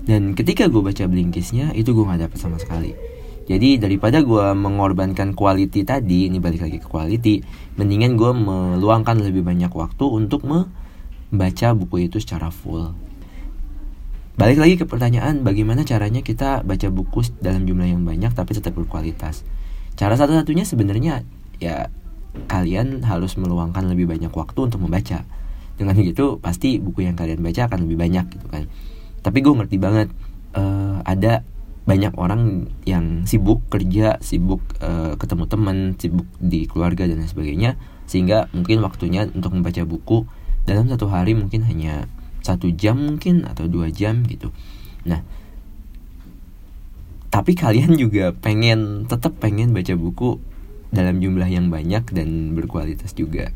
Dan 0.00 0.32
ketika 0.32 0.66
gue 0.66 0.80
baca 0.80 1.04
blinkisnya 1.08 1.76
itu 1.76 1.92
gue 1.92 2.04
nggak 2.04 2.28
dapat 2.28 2.38
sama 2.40 2.56
sekali. 2.56 2.92
Jadi 3.50 3.82
daripada 3.82 4.22
gue 4.22 4.46
mengorbankan 4.54 5.34
quality 5.34 5.82
tadi 5.82 6.30
ini 6.30 6.38
balik 6.38 6.62
lagi 6.62 6.78
ke 6.78 6.86
quality 6.86 7.42
mendingan 7.74 8.14
gue 8.14 8.30
meluangkan 8.30 9.18
lebih 9.18 9.42
banyak 9.42 9.74
waktu 9.74 10.04
untuk 10.06 10.46
membaca 10.46 11.68
buku 11.74 12.06
itu 12.06 12.22
secara 12.22 12.54
full. 12.54 12.94
Balik 14.38 14.56
lagi 14.56 14.74
ke 14.80 14.84
pertanyaan 14.88 15.42
bagaimana 15.42 15.84
caranya 15.84 16.22
kita 16.24 16.62
baca 16.62 16.88
buku 16.88 17.26
dalam 17.42 17.66
jumlah 17.66 17.90
yang 17.90 18.06
banyak 18.06 18.32
tapi 18.32 18.56
tetap 18.56 18.72
berkualitas 18.72 19.44
cara 19.94 20.14
satu-satunya 20.18 20.64
sebenarnya 20.66 21.26
ya 21.58 21.90
kalian 22.46 23.02
harus 23.02 23.34
meluangkan 23.34 23.90
lebih 23.90 24.06
banyak 24.10 24.30
waktu 24.30 24.58
untuk 24.70 24.80
membaca. 24.82 25.26
Dengan 25.80 25.96
gitu 25.96 26.36
pasti 26.38 26.76
buku 26.76 27.08
yang 27.08 27.16
kalian 27.16 27.40
baca 27.40 27.66
akan 27.66 27.88
lebih 27.88 27.96
banyak 27.96 28.26
gitu 28.36 28.46
kan. 28.52 28.68
Tapi 29.24 29.38
gue 29.40 29.52
ngerti 29.52 29.76
banget 29.80 30.08
uh, 30.56 31.00
ada 31.04 31.44
banyak 31.88 32.14
orang 32.20 32.70
yang 32.84 33.24
sibuk 33.24 33.64
kerja 33.72 34.20
sibuk 34.20 34.62
uh, 34.78 35.16
ketemu 35.16 35.44
teman 35.48 35.76
sibuk 35.96 36.28
di 36.38 36.68
keluarga 36.68 37.08
dan 37.08 37.24
sebagainya 37.24 37.80
sehingga 38.04 38.46
mungkin 38.52 38.84
waktunya 38.84 39.26
untuk 39.26 39.56
membaca 39.56 39.82
buku 39.82 40.28
dalam 40.68 40.86
satu 40.86 41.08
hari 41.08 41.34
mungkin 41.34 41.66
hanya 41.66 42.06
satu 42.44 42.70
jam 42.70 43.00
mungkin 43.00 43.48
atau 43.48 43.66
dua 43.66 43.88
jam 43.90 44.22
gitu. 44.28 44.52
Nah 45.08 45.24
tapi 47.30 47.54
kalian 47.54 47.94
juga 47.94 48.34
pengen 48.34 49.06
tetap 49.06 49.38
pengen 49.38 49.70
baca 49.70 49.94
buku 49.94 50.42
dalam 50.90 51.22
jumlah 51.22 51.46
yang 51.46 51.70
banyak 51.70 52.02
dan 52.10 52.58
berkualitas 52.58 53.14
juga. 53.14 53.54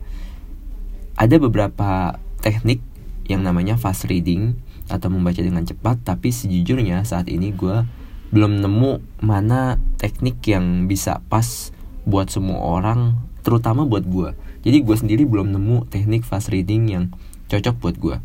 Ada 1.19 1.43
beberapa 1.43 2.19
teknik 2.39 2.79
yang 3.27 3.43
namanya 3.43 3.75
fast 3.75 4.07
reading 4.07 4.55
atau 4.87 5.09
membaca 5.09 5.41
dengan 5.41 5.65
cepat 5.65 6.05
tapi 6.05 6.29
sejujurnya 6.29 7.03
saat 7.09 7.27
ini 7.33 7.57
gue 7.57 7.83
belum 8.31 8.61
nemu 8.61 9.23
mana 9.25 9.81
teknik 9.97 10.45
yang 10.45 10.85
bisa 10.85 11.25
pas 11.33 11.73
buat 12.05 12.29
semua 12.29 12.61
orang 12.61 13.17
terutama 13.41 13.89
buat 13.89 14.05
gue 14.05 14.37
jadi 14.61 14.85
gue 14.85 14.97
sendiri 14.97 15.25
belum 15.25 15.57
nemu 15.57 15.89
teknik 15.89 16.21
fast 16.29 16.53
reading 16.53 16.93
yang 16.93 17.05
cocok 17.49 17.77
buat 17.81 17.97
gue 17.97 18.17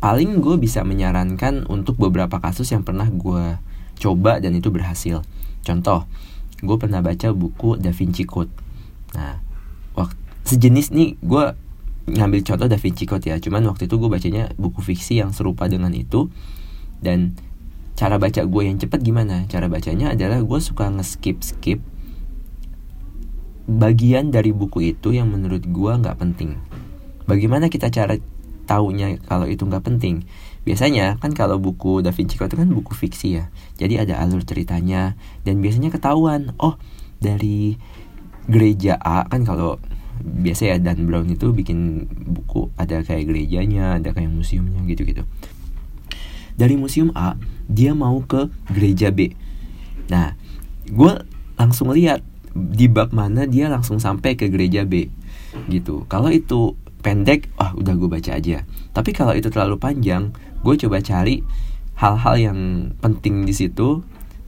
paling 0.00 0.40
gue 0.40 0.56
bisa 0.56 0.80
menyarankan 0.80 1.68
untuk 1.68 2.00
beberapa 2.00 2.40
kasus 2.40 2.72
yang 2.72 2.80
pernah 2.80 3.10
gue 3.12 3.60
coba 3.98 4.38
dan 4.38 4.54
itu 4.54 4.70
berhasil. 4.70 5.20
Contoh 5.66 6.06
gue 6.58 6.76
pernah 6.78 7.02
baca 7.02 7.30
buku 7.34 7.78
Da 7.78 7.90
Vinci 7.94 8.24
Code. 8.24 8.50
Nah 9.14 9.44
sejenis 10.48 10.96
nih 10.96 11.20
gue 11.20 11.44
ngambil 12.08 12.40
contoh 12.40 12.66
Da 12.72 12.80
Vinci 12.80 13.04
Code 13.04 13.28
ya. 13.28 13.36
Cuman 13.36 13.68
waktu 13.68 13.84
itu 13.84 14.00
gue 14.00 14.08
bacanya 14.08 14.48
buku 14.56 14.80
fiksi 14.80 15.20
yang 15.20 15.36
serupa 15.36 15.68
dengan 15.68 15.92
itu. 15.92 16.32
Dan 17.04 17.36
cara 17.98 18.16
baca 18.16 18.40
gue 18.48 18.62
yang 18.64 18.80
cepet 18.80 19.04
gimana? 19.04 19.44
Cara 19.52 19.68
bacanya 19.68 20.16
adalah 20.16 20.40
gue 20.40 20.60
suka 20.62 20.88
nge-skip 20.88 21.44
skip 21.44 21.80
bagian 23.68 24.32
dari 24.32 24.56
buku 24.56 24.96
itu 24.96 25.12
yang 25.12 25.28
menurut 25.28 25.60
gue 25.68 25.92
nggak 25.92 26.16
penting. 26.16 26.56
Bagaimana 27.28 27.68
kita 27.68 27.92
cara 27.92 28.16
taunya 28.64 29.20
kalau 29.28 29.44
itu 29.44 29.68
nggak 29.68 29.84
penting 29.84 30.24
biasanya 30.66 31.18
kan 31.18 31.34
kalau 31.34 31.60
buku 31.60 32.00
Da 32.02 32.14
Vinci 32.14 32.38
Code 32.38 32.54
itu 32.54 32.58
kan 32.58 32.70
buku 32.70 32.92
fiksi 32.94 33.38
ya. 33.38 33.44
Jadi 33.76 33.98
ada 34.00 34.22
alur 34.22 34.42
ceritanya 34.42 35.14
dan 35.46 35.62
biasanya 35.62 35.90
ketahuan 35.94 36.54
oh 36.58 36.78
dari 37.18 37.78
gereja 38.48 38.96
A 38.98 39.26
kan 39.28 39.44
kalau 39.44 39.76
biasa 40.18 40.74
ya 40.74 40.76
Dan 40.82 41.06
Brown 41.06 41.30
itu 41.30 41.54
bikin 41.54 42.10
buku 42.10 42.74
ada 42.74 43.06
kayak 43.06 43.30
gerejanya 43.30 44.02
ada 44.02 44.10
kayak 44.10 44.34
museumnya 44.34 44.82
gitu 44.90 45.06
gitu 45.06 45.22
dari 46.58 46.74
museum 46.74 47.14
A 47.14 47.38
dia 47.70 47.94
mau 47.94 48.18
ke 48.26 48.50
gereja 48.74 49.14
B. 49.14 49.32
Nah 50.10 50.34
gue 50.90 51.12
langsung 51.54 51.94
lihat 51.94 52.26
di 52.52 52.90
bab 52.90 53.14
mana 53.14 53.46
dia 53.46 53.70
langsung 53.70 54.02
sampai 54.02 54.34
ke 54.34 54.50
gereja 54.50 54.82
B 54.82 55.06
gitu. 55.70 56.02
Kalau 56.10 56.34
itu 56.34 56.74
pendek 57.00 57.50
ah 57.58 57.72
udah 57.74 57.94
gue 57.94 58.08
baca 58.10 58.30
aja. 58.34 58.66
Tapi 58.92 59.10
kalau 59.14 59.34
itu 59.34 59.48
terlalu 59.48 59.78
panjang 59.78 60.34
gue 60.62 60.74
coba 60.74 60.98
cari 60.98 61.42
hal-hal 61.98 62.34
yang 62.38 62.58
penting 62.98 63.46
di 63.46 63.54
situ. 63.54 64.02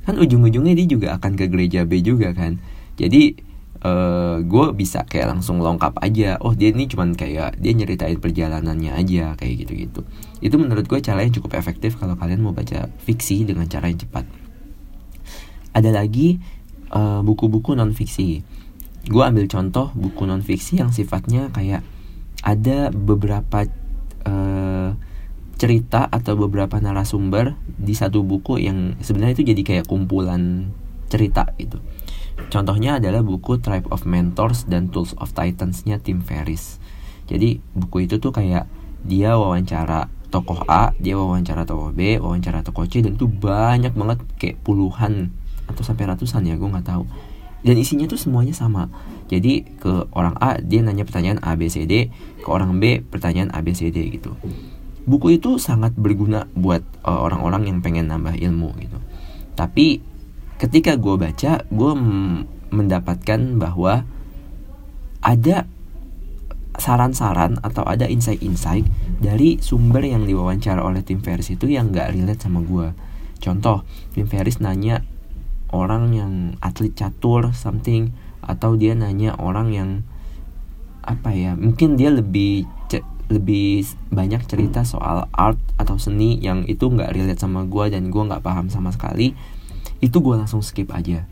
Kan 0.06 0.16
ujung-ujungnya 0.16 0.74
dia 0.74 0.86
juga 0.88 1.08
akan 1.18 1.38
ke 1.38 1.46
gereja 1.46 1.86
B 1.86 2.02
juga 2.02 2.34
kan. 2.34 2.58
Jadi 2.98 3.36
uh, 3.84 3.88
eh, 3.88 4.36
gue 4.44 4.66
bisa 4.76 5.04
kayak 5.06 5.36
langsung 5.36 5.60
lengkap 5.60 6.00
aja. 6.00 6.36
Oh 6.42 6.52
dia 6.56 6.72
ini 6.72 6.88
cuman 6.90 7.14
kayak 7.14 7.60
dia 7.60 7.72
nyeritain 7.72 8.18
perjalanannya 8.18 8.92
aja 8.96 9.36
kayak 9.36 9.66
gitu-gitu. 9.66 10.00
Itu 10.40 10.56
menurut 10.56 10.88
gue 10.88 11.00
cara 11.00 11.24
yang 11.24 11.34
cukup 11.34 11.56
efektif 11.56 11.96
kalau 12.00 12.16
kalian 12.16 12.42
mau 12.42 12.52
baca 12.56 12.88
fiksi 13.04 13.44
dengan 13.46 13.68
cara 13.68 13.88
yang 13.88 14.00
cepat. 14.00 14.24
Ada 15.70 15.94
lagi 15.94 16.42
eh, 16.90 17.20
buku-buku 17.22 17.76
uh, 17.76 17.78
non 17.78 17.94
fiksi. 17.94 18.42
Gue 19.06 19.22
ambil 19.24 19.48
contoh 19.48 19.94
buku 19.96 20.26
non 20.28 20.42
fiksi 20.42 20.80
yang 20.82 20.90
sifatnya 20.92 21.48
kayak 21.54 21.86
ada 22.40 22.92
beberapa 22.92 23.68
uh, 24.24 24.96
cerita 25.60 26.08
atau 26.08 26.40
beberapa 26.40 26.80
narasumber 26.80 27.52
di 27.76 27.92
satu 27.92 28.24
buku 28.24 28.64
yang 28.64 28.96
sebenarnya 29.04 29.40
itu 29.40 29.44
jadi 29.52 29.62
kayak 29.62 29.86
kumpulan 29.88 30.72
cerita 31.12 31.52
gitu 31.60 31.82
Contohnya 32.48 32.96
adalah 32.96 33.20
buku 33.20 33.60
Tribe 33.60 33.92
of 33.92 34.08
Mentors 34.08 34.64
dan 34.64 34.88
Tools 34.88 35.12
of 35.20 35.36
Titans-nya 35.36 36.00
Tim 36.00 36.24
Ferris. 36.24 36.80
Jadi 37.28 37.60
buku 37.76 38.08
itu 38.08 38.16
tuh 38.16 38.32
kayak 38.32 38.64
dia 39.04 39.36
wawancara 39.36 40.08
tokoh 40.32 40.64
A, 40.64 40.96
dia 40.96 41.20
wawancara 41.20 41.68
tokoh 41.68 41.92
B, 41.92 42.16
wawancara 42.16 42.64
tokoh 42.64 42.88
C 42.88 43.04
dan 43.04 43.18
itu 43.18 43.28
banyak 43.28 43.92
banget 43.92 44.18
kayak 44.40 44.56
puluhan 44.64 45.34
atau 45.68 45.82
sampai 45.84 46.08
ratusan 46.08 46.48
ya, 46.48 46.56
gue 46.56 46.70
nggak 46.70 46.88
tahu. 46.88 47.04
Dan 47.60 47.76
isinya 47.76 48.08
tuh 48.08 48.16
semuanya 48.16 48.56
sama. 48.56 48.88
Jadi 49.28 49.62
ke 49.78 50.10
orang 50.16 50.34
A 50.40 50.58
dia 50.58 50.80
nanya 50.82 51.04
pertanyaan 51.04 51.38
A 51.44 51.54
B 51.54 51.68
C 51.68 51.84
D, 51.84 52.08
ke 52.40 52.48
orang 52.48 52.80
B 52.80 53.04
pertanyaan 53.04 53.52
A 53.52 53.60
B 53.62 53.76
C 53.76 53.92
D 53.92 54.10
gitu. 54.10 54.34
Buku 55.04 55.36
itu 55.36 55.56
sangat 55.60 55.96
berguna 55.96 56.48
buat 56.56 56.82
eh, 56.82 57.20
orang-orang 57.20 57.62
uh, 57.64 57.68
yang 57.72 57.78
pengen 57.80 58.08
nambah 58.08 58.36
ilmu 58.36 58.74
gitu. 58.80 58.98
Tapi 59.54 60.00
ketika 60.60 60.96
gue 61.00 61.14
baca 61.16 61.64
gue 61.64 61.92
mendapatkan 62.70 63.40
bahwa 63.56 64.04
ada 65.20 65.68
saran-saran 66.80 67.60
atau 67.60 67.84
ada 67.84 68.08
insight-insight 68.08 68.88
dari 69.20 69.60
sumber 69.60 70.00
yang 70.00 70.24
diwawancara 70.24 70.80
oleh 70.80 71.04
tim 71.04 71.20
Ferris 71.20 71.52
itu 71.52 71.68
yang 71.68 71.92
gak 71.92 72.16
relate 72.16 72.40
sama 72.40 72.64
gue 72.64 72.94
contoh 73.36 73.84
tim 74.16 74.24
Ferris 74.24 74.64
nanya 74.64 75.04
orang 75.70 76.14
yang 76.14 76.32
atlet 76.58 76.94
catur 76.94 77.54
something 77.54 78.14
atau 78.42 78.74
dia 78.74 78.94
nanya 78.98 79.34
orang 79.38 79.70
yang 79.70 79.90
apa 81.00 81.32
ya 81.32 81.56
mungkin 81.56 81.96
dia 81.96 82.12
lebih 82.12 82.66
lebih 83.30 83.86
banyak 84.10 84.42
cerita 84.50 84.82
soal 84.82 85.30
art 85.30 85.56
atau 85.78 85.96
seni 86.02 86.42
yang 86.42 86.66
itu 86.66 86.90
nggak 86.90 87.14
relate 87.14 87.38
sama 87.38 87.62
gue 87.62 87.94
dan 87.94 88.10
gue 88.10 88.22
nggak 88.26 88.42
paham 88.42 88.66
sama 88.66 88.90
sekali 88.90 89.38
itu 90.02 90.16
gue 90.18 90.34
langsung 90.34 90.64
skip 90.64 90.90
aja. 90.90 91.24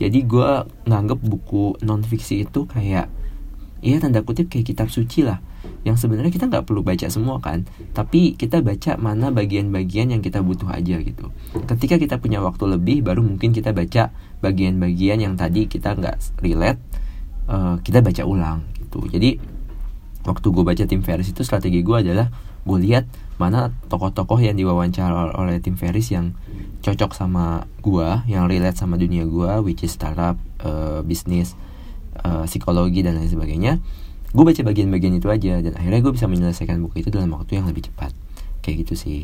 Jadi 0.00 0.24
gue 0.24 0.50
nganggep 0.88 1.20
buku 1.20 1.76
non 1.84 2.06
fiksi 2.06 2.48
itu 2.48 2.64
kayak 2.70 3.10
ya 3.80 4.00
tanda 4.00 4.24
kutip 4.24 4.48
kayak 4.52 4.72
kitab 4.72 4.88
suci 4.88 5.24
lah. 5.26 5.40
Yang 5.84 6.06
sebenarnya 6.06 6.32
kita 6.32 6.48
nggak 6.48 6.64
perlu 6.68 6.84
baca 6.84 7.06
semua 7.08 7.40
kan. 7.40 7.68
Tapi 7.92 8.36
kita 8.36 8.60
baca 8.60 8.96
mana 8.96 9.28
bagian-bagian 9.32 10.12
yang 10.12 10.22
kita 10.24 10.40
butuh 10.40 10.68
aja 10.72 11.00
gitu. 11.00 11.32
Ketika 11.68 11.96
kita 11.96 12.16
punya 12.20 12.40
waktu 12.40 12.64
lebih 12.68 13.04
baru 13.04 13.24
mungkin 13.24 13.52
kita 13.52 13.72
baca 13.72 14.12
bagian-bagian 14.40 15.20
yang 15.20 15.34
tadi 15.36 15.68
kita 15.68 15.96
nggak 15.96 16.40
relate 16.40 16.80
uh, 17.48 17.76
kita 17.80 18.00
baca 18.00 18.22
ulang 18.24 18.64
gitu. 18.76 19.04
Jadi 19.08 19.40
waktu 20.24 20.46
gue 20.52 20.64
baca 20.64 20.84
tim 20.84 21.00
Ferris 21.00 21.32
itu 21.32 21.40
strategi 21.44 21.80
gue 21.80 21.96
adalah 21.96 22.28
gue 22.60 22.78
lihat 22.84 23.08
mana 23.40 23.72
tokoh-tokoh 23.88 24.36
yang 24.36 24.52
diwawancara 24.60 25.32
oleh 25.32 25.64
tim 25.64 25.80
Ferris 25.80 26.12
yang 26.12 26.36
cocok 26.84 27.12
sama 27.16 27.64
gua 27.80 28.24
yang 28.24 28.48
relate 28.48 28.76
sama 28.76 28.96
dunia 28.96 29.24
gua 29.28 29.60
which 29.64 29.84
is 29.84 29.92
startup 29.92 30.36
uh, 30.64 31.00
bisnis 31.04 31.56
uh, 32.24 32.44
psikologi 32.44 33.04
dan 33.04 33.16
lain 33.18 33.30
sebagainya 33.30 33.80
gue 34.30 34.44
baca 34.46 34.62
bagian-bagian 34.62 35.18
itu 35.18 35.26
aja 35.26 35.58
dan 35.58 35.74
akhirnya 35.74 36.00
gue 36.06 36.12
bisa 36.14 36.30
menyelesaikan 36.30 36.78
buku 36.86 37.02
itu 37.02 37.10
dalam 37.10 37.34
waktu 37.34 37.58
yang 37.58 37.66
lebih 37.66 37.90
cepat. 37.90 38.14
Kayak 38.62 38.86
gitu 38.86 38.94
sih. 38.94 39.20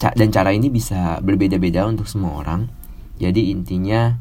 Dan 0.00 0.32
cara 0.32 0.50
ini 0.50 0.72
bisa 0.72 1.20
berbeda-beda 1.22 1.86
untuk 1.86 2.08
semua 2.10 2.40
orang. 2.40 2.66
Jadi 3.20 3.52
intinya 3.52 4.16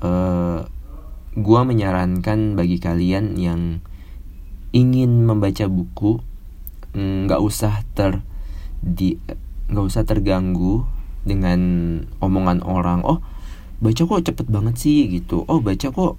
uh, 0.00 0.64
gue 1.34 1.60
menyarankan 1.60 2.56
bagi 2.56 2.78
kalian 2.80 3.36
yang 3.36 3.84
ingin 4.70 5.26
membaca 5.26 5.66
buku 5.66 6.22
nggak 6.94 7.40
mm, 7.42 7.48
usah 7.50 7.82
ter 7.98 8.22
di 8.80 9.18
nggak 9.66 9.86
usah 9.86 10.06
terganggu 10.06 10.86
dengan 11.26 11.60
omongan 12.22 12.62
orang 12.62 13.02
oh 13.02 13.18
baca 13.82 14.02
kok 14.02 14.24
cepet 14.24 14.46
banget 14.46 14.74
sih 14.78 15.10
gitu. 15.10 15.42
Oh 15.50 15.58
baca 15.58 15.90
kok 15.90 16.16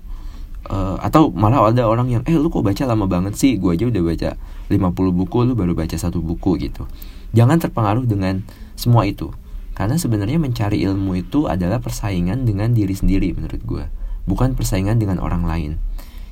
uh, 0.68 1.00
atau 1.02 1.32
malah 1.32 1.72
ada 1.72 1.88
orang 1.88 2.12
yang 2.12 2.22
eh 2.28 2.36
lu 2.36 2.52
kok 2.52 2.62
baca 2.62 2.84
lama 2.86 3.08
banget 3.08 3.34
sih? 3.40 3.58
Gue 3.58 3.80
aja 3.80 3.88
udah 3.88 4.04
baca 4.04 4.30
50 4.70 4.92
buku 4.94 5.38
lu 5.48 5.54
baru 5.58 5.74
baca 5.74 5.96
satu 5.98 6.22
buku 6.22 6.62
gitu. 6.62 6.86
Jangan 7.32 7.58
terpengaruh 7.58 8.06
dengan 8.06 8.44
semua 8.78 9.08
itu. 9.08 9.32
Karena 9.72 9.96
sebenarnya 9.96 10.38
mencari 10.38 10.84
ilmu 10.84 11.18
itu 11.18 11.48
adalah 11.48 11.80
persaingan 11.80 12.44
dengan 12.44 12.76
diri 12.76 12.94
sendiri 12.94 13.34
menurut 13.34 13.64
gue 13.64 13.86
bukan 14.26 14.54
persaingan 14.54 15.02
dengan 15.02 15.18
orang 15.22 15.46
lain. 15.46 15.72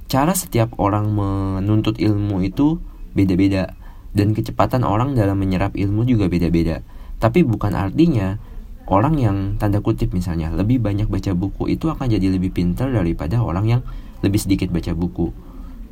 Cara 0.09 0.33
setiap 0.33 0.73
orang 0.81 1.13
menuntut 1.13 1.97
ilmu 2.01 2.41
itu 2.41 2.81
beda-beda. 3.13 3.77
Dan 4.09 4.33
kecepatan 4.33 4.81
orang 4.81 5.13
dalam 5.13 5.37
menyerap 5.37 5.77
ilmu 5.77 6.01
juga 6.01 6.25
beda-beda. 6.25 6.81
Tapi 7.21 7.45
bukan 7.45 7.77
artinya 7.77 8.41
orang 8.89 9.15
yang 9.21 9.37
tanda 9.61 9.79
kutip 9.79 10.11
misalnya 10.11 10.49
lebih 10.49 10.81
banyak 10.81 11.05
baca 11.05 11.31
buku 11.37 11.69
itu 11.69 11.87
akan 11.87 12.09
jadi 12.09 12.33
lebih 12.33 12.49
pintar 12.49 12.89
daripada 12.89 13.39
orang 13.39 13.65
yang 13.69 13.81
lebih 14.25 14.41
sedikit 14.41 14.73
baca 14.73 14.91
buku. 14.97 15.29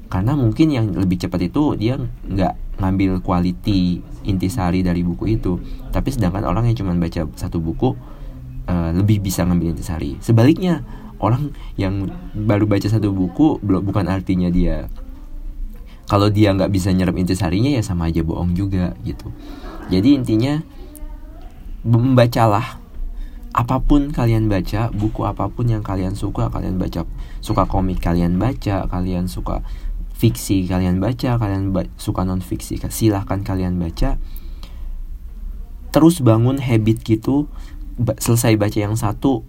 Karena 0.08 0.34
mungkin 0.40 0.72
yang 0.72 0.88
lebih 0.96 1.20
cepat 1.20 1.52
itu 1.52 1.76
dia 1.78 2.00
nggak 2.00 2.80
ngambil 2.80 3.20
quality 3.22 4.02
intisari 4.26 4.82
dari 4.82 5.06
buku 5.06 5.38
itu. 5.38 5.62
Tapi 5.94 6.10
sedangkan 6.10 6.48
orang 6.48 6.68
yang 6.68 6.76
cuma 6.80 6.96
baca 6.98 7.28
satu 7.38 7.62
buku 7.62 7.94
uh, 8.66 8.92
lebih 8.98 9.22
bisa 9.22 9.46
ngambil 9.46 9.78
intisari. 9.78 10.18
Sebaliknya 10.24 10.82
orang 11.22 11.54
yang 11.78 12.10
baru 12.34 12.66
baca 12.66 12.88
satu 12.90 13.14
buku 13.14 13.62
belum 13.62 13.84
bukan 13.84 14.06
artinya 14.10 14.50
dia 14.50 14.90
kalau 16.08 16.32
dia 16.32 16.56
nggak 16.56 16.72
bisa 16.72 16.90
nyerap 16.96 17.20
intisarinya 17.20 17.68
ya 17.68 17.84
sama 17.84 18.08
aja 18.08 18.24
bohong 18.24 18.56
juga 18.56 18.96
gitu. 19.04 19.28
Jadi 19.92 20.16
intinya 20.16 20.64
membacalah 21.84 22.80
apa 23.58 23.82
pun 23.82 24.14
kalian 24.14 24.54
baca, 24.54 24.94
buku 24.94 25.26
apa 25.26 25.50
pun 25.50 25.66
yang 25.66 25.82
kalian 25.82 26.14
suka, 26.14 26.54
kalian 26.54 26.78
baca, 26.78 27.10
suka 27.42 27.66
komik 27.66 27.98
kalian 27.98 28.38
baca, 28.38 28.86
kalian 28.86 29.26
suka 29.26 29.66
fiksi 30.18 30.66
kalian 30.66 31.02
baca, 31.02 31.38
kalian 31.38 31.74
ba 31.74 31.86
suka 31.98 32.22
non 32.22 32.42
fiksi, 32.42 32.78
silahkan 32.94 33.42
kalian 33.42 33.82
baca. 33.82 34.22
Terus 35.90 36.22
bangun 36.22 36.62
habit 36.62 37.02
gitu, 37.02 37.50
selesai 37.98 38.62
baca 38.62 38.78
yang 38.78 38.94
satu, 38.94 39.42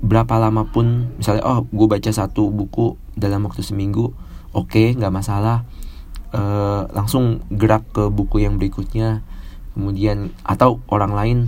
berapa 0.00 0.40
lama 0.40 0.68
pun, 0.72 1.12
misalnya 1.20 1.44
oh 1.44 1.68
gue 1.68 1.88
baca 1.92 2.08
satu 2.08 2.48
buku 2.48 2.96
dalam 3.16 3.44
waktu 3.44 3.60
seminggu, 3.60 4.16
oke 4.56 4.72
okay, 4.72 4.96
nggak 4.96 5.12
masalah, 5.12 5.68
e, 6.32 6.40
langsung 6.92 7.44
gerak 7.52 7.84
ke 7.92 8.08
buku 8.08 8.44
yang 8.44 8.56
berikutnya, 8.56 9.20
kemudian 9.76 10.32
atau 10.44 10.80
orang 10.88 11.12
lain 11.12 11.38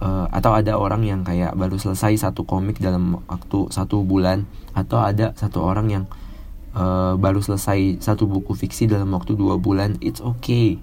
uh, 0.00 0.26
atau 0.30 0.54
ada 0.56 0.78
orang 0.78 1.04
yang 1.06 1.20
kayak 1.22 1.54
baru 1.54 1.78
selesai 1.78 2.18
satu 2.18 2.46
komik 2.46 2.80
dalam 2.80 3.22
waktu 3.28 3.68
satu 3.70 4.02
bulan 4.02 4.48
atau 4.74 5.02
ada 5.02 5.36
satu 5.38 5.62
orang 5.62 5.86
yang 5.90 6.04
uh, 6.74 7.14
baru 7.18 7.42
selesai 7.42 8.02
satu 8.02 8.26
buku 8.26 8.54
fiksi 8.56 8.90
dalam 8.90 9.12
waktu 9.14 9.38
dua 9.38 9.60
bulan 9.60 9.98
it's 10.02 10.22
okay. 10.24 10.80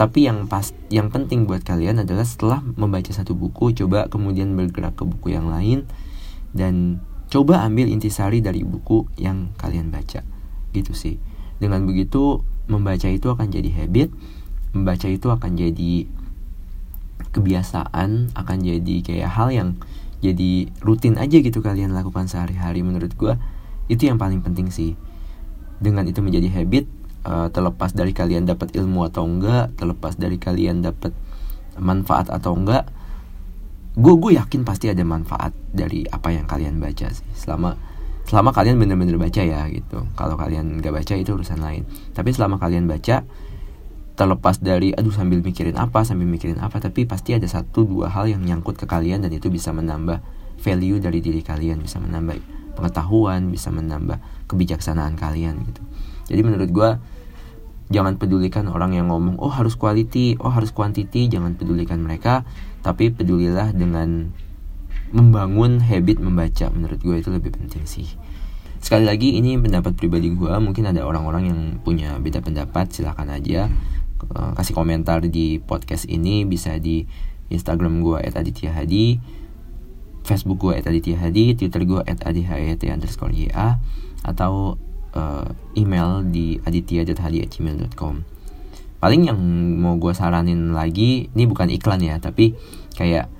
Tapi 0.00 0.24
yang 0.24 0.48
pas 0.48 0.72
yang 0.88 1.12
penting 1.12 1.44
buat 1.44 1.60
kalian 1.60 2.00
adalah 2.00 2.24
setelah 2.24 2.64
membaca 2.64 3.12
satu 3.12 3.36
buku 3.36 3.76
coba 3.76 4.08
kemudian 4.08 4.56
bergerak 4.56 4.96
ke 4.96 5.04
buku 5.04 5.36
yang 5.36 5.52
lain 5.52 5.84
dan 6.56 7.04
coba 7.28 7.62
ambil 7.62 7.86
intisari 7.86 8.40
dari 8.40 8.64
buku 8.64 9.06
yang 9.20 9.52
kalian 9.60 9.92
baca. 9.92 10.24
Gitu 10.72 10.96
sih. 10.96 11.20
Dengan 11.60 11.84
begitu 11.84 12.40
membaca 12.64 13.04
itu 13.12 13.28
akan 13.28 13.52
jadi 13.52 13.68
habit 13.84 14.08
membaca 14.70 15.06
itu 15.10 15.26
akan 15.26 15.58
jadi 15.58 16.06
kebiasaan 17.28 18.32
akan 18.32 18.56
jadi 18.60 18.96
kayak 19.04 19.30
hal 19.30 19.48
yang 19.52 19.68
jadi 20.20 20.68
rutin 20.84 21.16
aja 21.16 21.40
gitu 21.40 21.64
kalian 21.64 21.96
lakukan 21.96 22.28
sehari-hari 22.28 22.84
menurut 22.84 23.12
gue 23.16 23.34
itu 23.88 24.06
yang 24.06 24.20
paling 24.20 24.44
penting 24.44 24.70
sih. 24.70 24.94
Dengan 25.80 26.04
itu 26.04 26.20
menjadi 26.20 26.46
habit 26.60 26.86
uh, 27.24 27.48
terlepas 27.48 27.96
dari 27.96 28.12
kalian 28.12 28.44
dapat 28.44 28.76
ilmu 28.76 29.08
atau 29.08 29.24
enggak 29.24 29.72
terlepas 29.80 30.14
dari 30.14 30.36
kalian 30.36 30.84
dapat 30.84 31.16
manfaat 31.80 32.28
atau 32.28 32.52
enggak 32.52 32.84
gue 33.98 34.14
gue 34.14 34.38
yakin 34.38 34.62
pasti 34.62 34.86
ada 34.86 35.02
manfaat 35.02 35.50
dari 35.74 36.06
apa 36.06 36.30
yang 36.30 36.46
kalian 36.46 36.78
baca 36.78 37.10
sih. 37.10 37.26
Selama 37.34 37.74
selama 38.28 38.54
kalian 38.54 38.78
bener-bener 38.78 39.18
baca 39.18 39.42
ya 39.42 39.66
gitu. 39.72 40.06
Kalau 40.14 40.36
kalian 40.38 40.78
nggak 40.78 40.94
baca 40.94 41.14
itu 41.18 41.34
urusan 41.34 41.58
lain. 41.58 41.82
Tapi 42.14 42.30
selama 42.30 42.62
kalian 42.62 42.86
baca 42.86 43.26
terlepas 44.20 44.60
dari 44.60 44.92
aduh 44.92 45.16
sambil 45.16 45.40
mikirin 45.40 45.80
apa 45.80 46.04
sambil 46.04 46.28
mikirin 46.28 46.60
apa 46.60 46.76
tapi 46.76 47.08
pasti 47.08 47.32
ada 47.32 47.48
satu 47.48 47.88
dua 47.88 48.12
hal 48.12 48.28
yang 48.28 48.44
nyangkut 48.44 48.76
ke 48.76 48.84
kalian 48.84 49.24
dan 49.24 49.32
itu 49.32 49.48
bisa 49.48 49.72
menambah 49.72 50.20
value 50.60 51.00
dari 51.00 51.24
diri 51.24 51.40
kalian 51.40 51.80
bisa 51.80 51.96
menambah 52.04 52.36
pengetahuan 52.76 53.48
bisa 53.48 53.72
menambah 53.72 54.20
kebijaksanaan 54.44 55.16
kalian 55.16 55.64
gitu. 55.64 55.80
Jadi 56.28 56.40
menurut 56.44 56.68
gue 56.68 56.90
jangan 57.88 58.20
pedulikan 58.20 58.68
orang 58.68 58.92
yang 58.92 59.08
ngomong 59.08 59.40
oh 59.40 59.48
harus 59.48 59.80
quality 59.80 60.36
oh 60.36 60.52
harus 60.52 60.68
quantity 60.68 61.32
jangan 61.32 61.56
pedulikan 61.56 62.04
mereka 62.04 62.44
tapi 62.84 63.08
pedulilah 63.08 63.72
dengan 63.72 64.36
membangun 65.16 65.80
habit 65.80 66.20
membaca 66.20 66.68
menurut 66.68 67.00
gue 67.00 67.16
itu 67.24 67.32
lebih 67.32 67.56
penting 67.56 67.88
sih. 67.88 68.20
Sekali 68.84 69.08
lagi 69.08 69.40
ini 69.40 69.56
pendapat 69.56 69.96
pribadi 69.96 70.28
gue 70.28 70.52
mungkin 70.60 70.92
ada 70.92 71.08
orang-orang 71.08 71.48
yang 71.48 71.60
punya 71.80 72.20
beda 72.20 72.44
pendapat 72.44 72.92
silahkan 72.92 73.32
aja 73.32 73.72
uh, 74.36 74.52
kasih 74.56 74.76
komentar 74.76 75.24
di 75.24 75.58
podcast 75.60 76.04
ini 76.08 76.44
bisa 76.44 76.76
di 76.76 77.04
Instagram 77.50 78.04
gue 78.04 78.22
@aditya_hadi, 78.22 79.18
Facebook 80.22 80.62
gue 80.62 80.78
@aditya_hadi, 80.78 81.58
Twitter 81.58 81.82
gue 81.82 82.00
@adhyat 82.04 82.80
underscore 82.86 83.34
ya 83.34 83.82
atau 84.22 84.76
uh, 85.16 85.48
email 85.74 86.22
di 86.28 86.60
aditya.hadi@gmail.com. 86.62 88.14
Paling 89.00 89.22
yang 89.32 89.40
mau 89.80 89.96
gue 89.96 90.12
saranin 90.12 90.76
lagi, 90.76 91.32
ini 91.32 91.44
bukan 91.48 91.72
iklan 91.72 92.04
ya, 92.04 92.20
tapi 92.20 92.52
kayak 92.94 93.32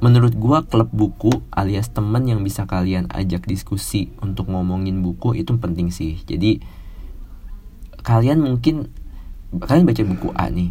menurut 0.00 0.34
gue 0.34 0.58
klub 0.66 0.88
buku 0.90 1.30
alias 1.52 1.92
temen 1.92 2.24
yang 2.26 2.40
bisa 2.40 2.64
kalian 2.64 3.06
ajak 3.12 3.44
diskusi 3.46 4.10
untuk 4.18 4.48
ngomongin 4.50 5.04
buku 5.04 5.38
itu 5.38 5.54
penting 5.60 5.92
sih. 5.92 6.18
Jadi 6.24 6.58
kalian 8.00 8.40
mungkin 8.40 8.88
kalian 9.58 9.86
baca 9.86 10.02
buku 10.06 10.28
A 10.38 10.46
nih 10.50 10.70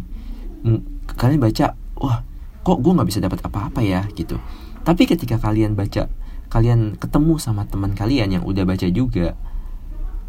kalian 1.16 1.40
baca 1.40 1.76
wah 2.00 2.24
kok 2.60 2.78
gue 2.80 2.92
nggak 2.92 3.08
bisa 3.08 3.20
dapat 3.24 3.40
apa-apa 3.40 3.80
ya? 3.80 4.04
Gitu. 4.12 4.36
Tapi 4.84 5.02
ketika 5.08 5.40
kalian 5.40 5.76
baca 5.76 6.08
kalian 6.50 6.98
ketemu 6.98 7.38
sama 7.38 7.62
teman 7.70 7.94
kalian 7.94 8.34
yang 8.34 8.42
udah 8.42 8.66
baca 8.66 8.90
juga 8.90 9.38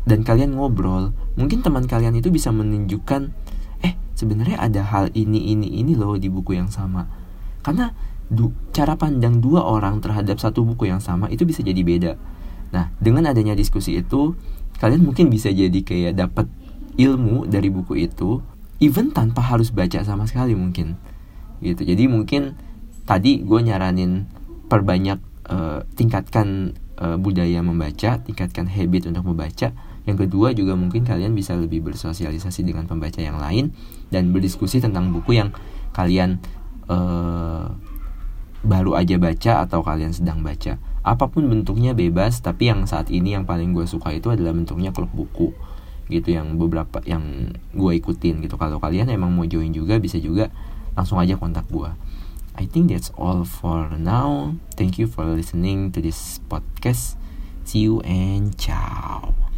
dan 0.06 0.22
kalian 0.22 0.54
ngobrol 0.54 1.18
mungkin 1.34 1.66
teman 1.66 1.90
kalian 1.90 2.14
itu 2.14 2.30
bisa 2.30 2.54
menunjukkan 2.54 3.34
eh 3.82 3.98
sebenarnya 4.14 4.62
ada 4.62 4.86
hal 4.86 5.10
ini 5.18 5.50
ini 5.58 5.82
ini 5.82 5.98
loh 5.98 6.16
di 6.16 6.30
buku 6.30 6.56
yang 6.56 6.70
sama. 6.70 7.10
Karena 7.62 7.94
du 8.32 8.56
cara 8.72 8.96
pandang 8.96 9.44
dua 9.44 9.66
orang 9.68 10.00
terhadap 10.00 10.40
satu 10.40 10.64
buku 10.64 10.88
yang 10.88 11.04
sama 11.04 11.28
itu 11.28 11.44
bisa 11.44 11.66
jadi 11.66 11.82
beda. 11.84 12.12
Nah 12.72 12.96
dengan 13.02 13.28
adanya 13.28 13.58
diskusi 13.58 14.00
itu 14.00 14.38
kalian 14.80 15.04
mungkin 15.04 15.28
bisa 15.28 15.52
jadi 15.52 15.80
kayak 15.84 16.16
dapat 16.18 16.48
ilmu 16.98 17.48
dari 17.48 17.72
buku 17.72 18.08
itu 18.08 18.42
even 18.82 19.14
tanpa 19.14 19.46
harus 19.46 19.70
baca 19.70 20.02
sama 20.02 20.26
sekali 20.26 20.58
mungkin 20.58 20.98
gitu. 21.62 21.86
Jadi 21.86 22.10
mungkin 22.10 22.58
tadi 23.06 23.46
gue 23.46 23.60
nyaranin 23.62 24.26
perbanyak 24.68 25.22
uh, 25.48 25.86
tingkatkan 25.94 26.74
uh, 26.98 27.16
budaya 27.22 27.62
membaca 27.62 28.20
tingkatkan 28.20 28.66
habit 28.68 29.08
untuk 29.08 29.24
membaca. 29.30 29.72
Yang 30.02 30.18
kedua 30.26 30.58
juga 30.58 30.74
mungkin 30.74 31.06
kalian 31.06 31.38
bisa 31.38 31.54
lebih 31.54 31.86
bersosialisasi 31.86 32.66
dengan 32.66 32.90
pembaca 32.90 33.22
yang 33.22 33.38
lain 33.38 33.70
dan 34.10 34.34
berdiskusi 34.34 34.82
tentang 34.82 35.14
buku 35.14 35.38
yang 35.38 35.54
kalian 35.94 36.42
uh, 36.90 37.70
baru 38.66 38.98
aja 38.98 39.22
baca 39.22 39.62
atau 39.62 39.86
kalian 39.86 40.10
sedang 40.10 40.42
baca. 40.42 40.82
Apa 41.06 41.30
pun 41.30 41.46
bentuknya 41.46 41.94
bebas 41.94 42.42
tapi 42.42 42.74
yang 42.74 42.90
saat 42.90 43.14
ini 43.14 43.38
yang 43.38 43.46
paling 43.46 43.78
gue 43.78 43.86
suka 43.86 44.10
itu 44.10 44.34
adalah 44.34 44.58
bentuknya 44.58 44.90
klub 44.90 45.14
buku 45.14 45.54
gitu 46.08 46.34
yang 46.34 46.58
beberapa 46.58 47.04
yang 47.06 47.54
gue 47.76 47.92
ikutin 48.00 48.42
gitu. 48.42 48.56
Kalau 48.56 48.80
kalian 48.80 49.12
emang 49.12 49.34
mau 49.34 49.46
join 49.46 49.70
juga 49.76 50.00
bisa 50.02 50.18
juga 50.18 50.50
langsung 50.96 51.20
aja 51.20 51.40
kontak 51.40 51.68
gue 51.72 51.88
I 52.56 52.68
think 52.68 52.92
that's 52.92 53.12
all 53.16 53.48
for 53.48 53.96
now. 53.96 54.56
Thank 54.76 55.00
you 55.00 55.08
for 55.08 55.24
listening 55.24 55.92
to 55.96 56.02
this 56.04 56.40
podcast. 56.52 57.16
See 57.64 57.88
you 57.88 58.02
and 58.04 58.58
ciao 58.58 59.51